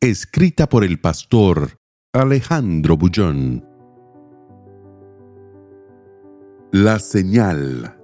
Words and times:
Escrita 0.00 0.68
por 0.68 0.84
el 0.84 1.00
pastor 1.00 1.80
Alejandro 2.12 2.96
Bullón. 2.96 3.66
La 6.70 7.00
señal 7.00 7.98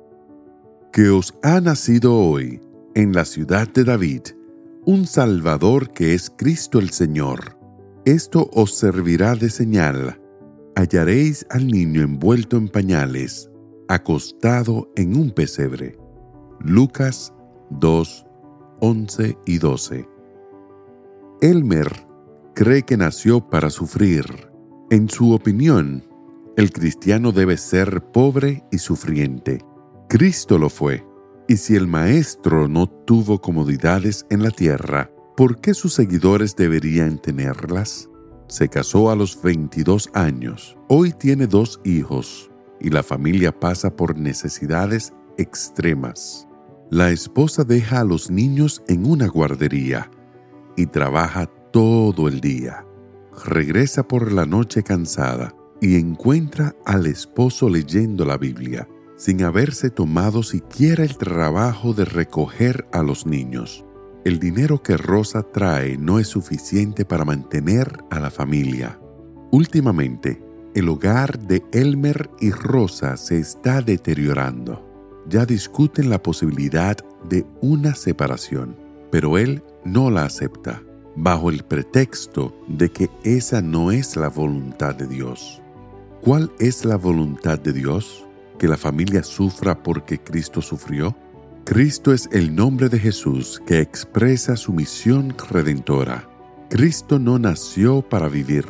que 0.92 1.10
os 1.10 1.38
ha 1.44 1.60
nacido 1.60 2.18
hoy 2.18 2.60
en 2.96 3.12
la 3.12 3.24
ciudad 3.24 3.68
de 3.68 3.84
David 3.84 4.22
un 4.84 5.06
Salvador 5.06 5.92
que 5.92 6.14
es 6.14 6.30
Cristo 6.36 6.80
el 6.80 6.90
Señor. 6.90 7.56
Esto 8.04 8.50
os 8.52 8.74
servirá 8.74 9.36
de 9.36 9.48
señal. 9.48 10.20
Hallaréis 10.74 11.46
al 11.48 11.68
niño 11.68 12.02
envuelto 12.02 12.56
en 12.56 12.66
pañales, 12.66 13.48
acostado 13.86 14.90
en 14.96 15.16
un 15.16 15.30
pesebre. 15.30 15.96
Lucas 16.58 17.32
2, 17.70 18.26
11 18.80 19.38
y 19.46 19.58
12. 19.58 20.13
Elmer 21.44 21.92
cree 22.54 22.84
que 22.84 22.96
nació 22.96 23.50
para 23.50 23.68
sufrir. 23.68 24.24
En 24.88 25.10
su 25.10 25.34
opinión, 25.34 26.02
el 26.56 26.72
cristiano 26.72 27.32
debe 27.32 27.58
ser 27.58 28.00
pobre 28.00 28.64
y 28.72 28.78
sufriente. 28.78 29.62
Cristo 30.08 30.56
lo 30.56 30.70
fue. 30.70 31.06
Y 31.46 31.58
si 31.58 31.76
el 31.76 31.86
Maestro 31.86 32.66
no 32.66 32.88
tuvo 32.88 33.42
comodidades 33.42 34.24
en 34.30 34.42
la 34.42 34.50
tierra, 34.50 35.10
¿por 35.36 35.60
qué 35.60 35.74
sus 35.74 35.92
seguidores 35.92 36.56
deberían 36.56 37.18
tenerlas? 37.18 38.08
Se 38.48 38.70
casó 38.70 39.10
a 39.10 39.14
los 39.14 39.42
22 39.42 40.08
años. 40.14 40.78
Hoy 40.88 41.12
tiene 41.12 41.46
dos 41.46 41.78
hijos 41.84 42.50
y 42.80 42.88
la 42.88 43.02
familia 43.02 43.52
pasa 43.52 43.94
por 43.94 44.16
necesidades 44.16 45.12
extremas. 45.36 46.48
La 46.90 47.10
esposa 47.10 47.64
deja 47.64 48.00
a 48.00 48.04
los 48.04 48.30
niños 48.30 48.82
en 48.88 49.04
una 49.04 49.26
guardería 49.26 50.10
y 50.76 50.86
trabaja 50.86 51.46
todo 51.72 52.28
el 52.28 52.40
día. 52.40 52.84
Regresa 53.44 54.06
por 54.06 54.32
la 54.32 54.46
noche 54.46 54.82
cansada 54.82 55.54
y 55.80 55.96
encuentra 55.96 56.74
al 56.84 57.06
esposo 57.06 57.68
leyendo 57.68 58.24
la 58.24 58.38
Biblia 58.38 58.88
sin 59.16 59.42
haberse 59.42 59.90
tomado 59.90 60.42
siquiera 60.42 61.04
el 61.04 61.16
trabajo 61.16 61.94
de 61.94 62.04
recoger 62.04 62.86
a 62.92 63.02
los 63.02 63.26
niños. 63.26 63.84
El 64.24 64.38
dinero 64.38 64.82
que 64.82 64.96
Rosa 64.96 65.42
trae 65.42 65.96
no 65.96 66.18
es 66.18 66.28
suficiente 66.28 67.04
para 67.04 67.24
mantener 67.24 68.04
a 68.10 68.20
la 68.20 68.30
familia. 68.30 68.98
Últimamente, 69.50 70.42
el 70.74 70.88
hogar 70.88 71.38
de 71.38 71.62
Elmer 71.72 72.30
y 72.40 72.50
Rosa 72.50 73.16
se 73.16 73.38
está 73.38 73.82
deteriorando. 73.82 74.84
Ya 75.28 75.46
discuten 75.46 76.10
la 76.10 76.22
posibilidad 76.22 76.96
de 77.28 77.46
una 77.60 77.94
separación, 77.94 78.76
pero 79.10 79.38
él 79.38 79.62
no 79.84 80.10
la 80.10 80.24
acepta, 80.24 80.82
bajo 81.16 81.50
el 81.50 81.64
pretexto 81.64 82.56
de 82.68 82.90
que 82.90 83.10
esa 83.22 83.62
no 83.62 83.92
es 83.92 84.16
la 84.16 84.28
voluntad 84.28 84.94
de 84.94 85.06
Dios. 85.06 85.60
¿Cuál 86.20 86.50
es 86.58 86.84
la 86.84 86.96
voluntad 86.96 87.58
de 87.58 87.72
Dios? 87.72 88.24
que 88.58 88.68
la 88.68 88.76
familia 88.76 89.22
sufra 89.22 89.82
porque 89.82 90.18
Cristo 90.18 90.62
sufrió? 90.62 91.16
Cristo 91.64 92.12
es 92.12 92.28
el 92.32 92.54
nombre 92.54 92.88
de 92.88 92.98
Jesús 92.98 93.60
que 93.66 93.80
expresa 93.80 94.56
su 94.56 94.72
misión 94.72 95.34
redentora. 95.50 96.28
Cristo 96.68 97.18
no 97.18 97.38
nació 97.38 98.02
para 98.02 98.28
vivir, 98.28 98.66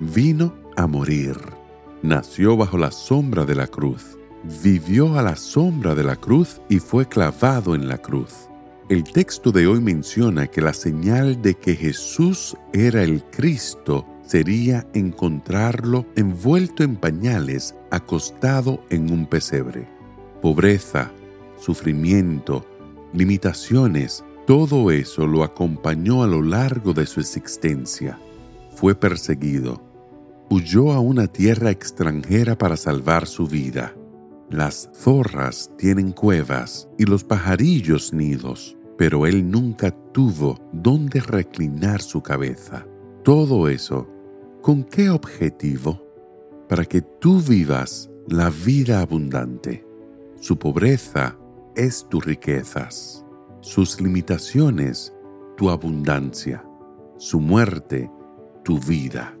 vino 0.00 0.54
a 0.76 0.86
morir. 0.86 1.36
Nació 2.02 2.56
bajo 2.56 2.78
la 2.78 2.90
sombra 2.90 3.44
de 3.44 3.54
la 3.54 3.66
cruz, 3.66 4.18
vivió 4.62 5.18
a 5.18 5.22
la 5.22 5.36
sombra 5.36 5.94
de 5.94 6.04
la 6.04 6.16
cruz 6.16 6.60
y 6.68 6.78
fue 6.78 7.06
clavado 7.06 7.74
en 7.74 7.88
la 7.88 7.98
cruz. 7.98 8.49
El 8.90 9.04
texto 9.04 9.52
de 9.52 9.68
hoy 9.68 9.80
menciona 9.80 10.48
que 10.48 10.60
la 10.60 10.74
señal 10.74 11.40
de 11.40 11.54
que 11.54 11.76
Jesús 11.76 12.56
era 12.72 13.04
el 13.04 13.22
Cristo 13.22 14.04
sería 14.26 14.84
encontrarlo 14.94 16.06
envuelto 16.16 16.82
en 16.82 16.96
pañales, 16.96 17.76
acostado 17.92 18.82
en 18.90 19.12
un 19.12 19.26
pesebre. 19.26 19.88
Pobreza, 20.42 21.12
sufrimiento, 21.56 22.66
limitaciones, 23.12 24.24
todo 24.44 24.90
eso 24.90 25.24
lo 25.24 25.44
acompañó 25.44 26.24
a 26.24 26.26
lo 26.26 26.42
largo 26.42 26.92
de 26.92 27.06
su 27.06 27.20
existencia. 27.20 28.18
Fue 28.74 28.96
perseguido. 28.96 29.80
Huyó 30.48 30.90
a 30.90 30.98
una 30.98 31.28
tierra 31.28 31.70
extranjera 31.70 32.58
para 32.58 32.76
salvar 32.76 33.28
su 33.28 33.46
vida. 33.46 33.94
Las 34.50 34.90
zorras 34.96 35.70
tienen 35.78 36.10
cuevas 36.10 36.88
y 36.98 37.04
los 37.04 37.22
pajarillos 37.22 38.12
nidos, 38.12 38.76
pero 39.00 39.26
él 39.26 39.50
nunca 39.50 39.90
tuvo 40.12 40.58
donde 40.74 41.20
reclinar 41.20 42.02
su 42.02 42.20
cabeza. 42.20 42.86
Todo 43.24 43.66
eso 43.66 44.06
¿Con 44.60 44.84
qué 44.84 45.08
objetivo? 45.08 46.06
Para 46.68 46.84
que 46.84 47.00
tú 47.00 47.40
vivas 47.40 48.10
la 48.28 48.50
vida 48.50 49.00
abundante. 49.00 49.86
Su 50.38 50.58
pobreza 50.58 51.38
es 51.74 52.06
tus 52.10 52.26
riquezas, 52.26 53.24
sus 53.62 54.02
limitaciones 54.02 55.14
tu 55.56 55.70
abundancia, 55.70 56.62
su 57.16 57.40
muerte 57.40 58.10
tu 58.64 58.78
vida. 58.80 59.34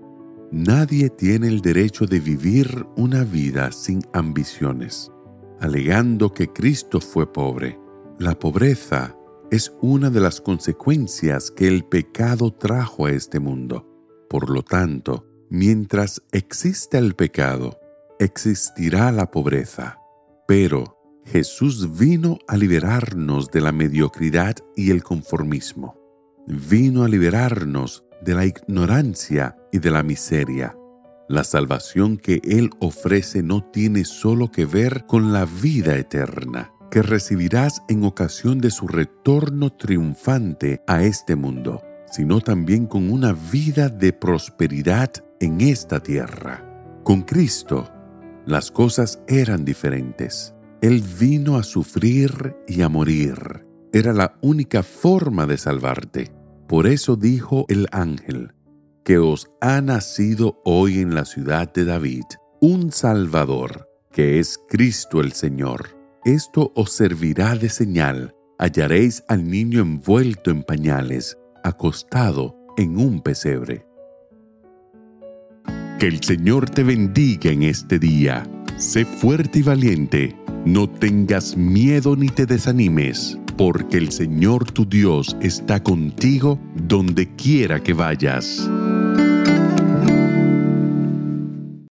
Nadie 0.50 1.10
tiene 1.10 1.48
el 1.48 1.60
derecho 1.60 2.06
de 2.06 2.18
vivir 2.18 2.86
una 2.96 3.24
vida 3.24 3.72
sin 3.72 4.00
ambiciones, 4.14 5.12
alegando 5.60 6.32
que 6.32 6.48
Cristo 6.48 6.98
fue 6.98 7.30
pobre. 7.30 7.78
La 8.18 8.38
pobreza 8.38 9.19
es 9.50 9.72
una 9.80 10.10
de 10.10 10.20
las 10.20 10.40
consecuencias 10.40 11.50
que 11.50 11.66
el 11.66 11.84
pecado 11.84 12.52
trajo 12.52 13.06
a 13.06 13.10
este 13.10 13.40
mundo. 13.40 13.86
Por 14.28 14.48
lo 14.48 14.62
tanto, 14.62 15.26
mientras 15.50 16.22
exista 16.30 16.98
el 16.98 17.16
pecado, 17.16 17.80
existirá 18.20 19.10
la 19.10 19.30
pobreza. 19.32 19.98
Pero 20.46 20.96
Jesús 21.24 21.98
vino 21.98 22.38
a 22.46 22.56
liberarnos 22.56 23.50
de 23.50 23.60
la 23.60 23.72
mediocridad 23.72 24.54
y 24.76 24.92
el 24.92 25.02
conformismo. 25.02 25.96
Vino 26.46 27.02
a 27.02 27.08
liberarnos 27.08 28.04
de 28.22 28.34
la 28.34 28.46
ignorancia 28.46 29.56
y 29.72 29.78
de 29.78 29.90
la 29.90 30.04
miseria. 30.04 30.76
La 31.28 31.42
salvación 31.42 32.18
que 32.18 32.40
Él 32.44 32.70
ofrece 32.80 33.42
no 33.42 33.64
tiene 33.64 34.04
solo 34.04 34.50
que 34.50 34.64
ver 34.64 35.06
con 35.06 35.32
la 35.32 35.44
vida 35.44 35.96
eterna 35.96 36.72
que 36.90 37.02
recibirás 37.02 37.82
en 37.88 38.04
ocasión 38.04 38.58
de 38.58 38.70
su 38.70 38.88
retorno 38.88 39.70
triunfante 39.70 40.82
a 40.86 41.02
este 41.02 41.36
mundo 41.36 41.82
sino 42.10 42.40
también 42.40 42.86
con 42.86 43.10
una 43.10 43.32
vida 43.32 43.88
de 43.88 44.12
prosperidad 44.12 45.10
en 45.38 45.60
esta 45.60 46.00
tierra. 46.00 46.66
Con 47.04 47.22
Cristo, 47.22 47.88
las 48.46 48.70
cosas 48.70 49.22
eran 49.28 49.64
diferentes. 49.64 50.54
Él 50.82 51.02
vino 51.18 51.56
a 51.56 51.62
sufrir 51.62 52.56
y 52.66 52.82
a 52.82 52.88
morir. 52.88 53.66
Era 53.92 54.12
la 54.12 54.36
única 54.42 54.82
forma 54.82 55.46
de 55.46 55.56
salvarte. 55.56 56.32
Por 56.68 56.86
eso 56.86 57.16
dijo 57.16 57.64
el 57.68 57.86
ángel, 57.92 58.52
que 59.04 59.18
os 59.18 59.50
ha 59.60 59.80
nacido 59.80 60.60
hoy 60.64 61.00
en 61.00 61.14
la 61.14 61.24
ciudad 61.24 61.72
de 61.72 61.84
David 61.84 62.24
un 62.60 62.92
Salvador, 62.92 63.88
que 64.12 64.38
es 64.38 64.58
Cristo 64.68 65.20
el 65.20 65.32
Señor. 65.32 65.99
Esto 66.24 66.70
os 66.74 66.92
servirá 66.92 67.56
de 67.56 67.70
señal. 67.70 68.34
Hallaréis 68.58 69.24
al 69.26 69.48
niño 69.48 69.80
envuelto 69.80 70.50
en 70.50 70.62
pañales 70.62 71.38
acostado 71.64 72.56
en 72.76 72.98
un 72.98 73.22
pesebre. 73.22 73.86
Que 75.98 76.06
el 76.06 76.22
Señor 76.22 76.68
te 76.68 76.82
bendiga 76.82 77.50
en 77.50 77.62
este 77.62 77.98
día. 77.98 78.46
Sé 78.76 79.06
fuerte 79.06 79.60
y 79.60 79.62
valiente. 79.62 80.36
No 80.66 80.90
tengas 80.90 81.56
miedo 81.56 82.16
ni 82.16 82.28
te 82.28 82.44
desanimes, 82.44 83.38
porque 83.56 83.96
el 83.96 84.12
Señor 84.12 84.70
tu 84.70 84.86
Dios 84.86 85.38
está 85.40 85.82
contigo 85.82 86.58
donde 86.74 87.34
quiera 87.34 87.82
que 87.82 87.94
vayas. 87.94 88.68